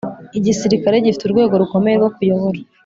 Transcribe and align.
igisirikare 0.37 0.95
gifite 1.05 1.23
urwego 1.25 1.53
rukomeye 1.61 1.95
rwo 1.99 2.09
kuyobora. 2.15 2.59